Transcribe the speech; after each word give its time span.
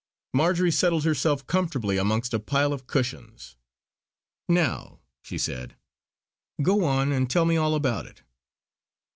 Marjory 0.33 0.71
settled 0.71 1.03
herself 1.03 1.45
comfortably 1.45 1.97
amongst 1.99 2.33
a 2.33 2.39
pile 2.39 2.73
of 2.73 2.87
cushions, 2.87 3.55
"Now" 4.49 5.01
she 5.21 5.37
said 5.37 5.75
"go 6.59 6.83
on 6.85 7.11
and 7.11 7.29
tell 7.29 7.45
me 7.45 7.55
all 7.55 7.75
about 7.75 8.07
it!" 8.07 8.23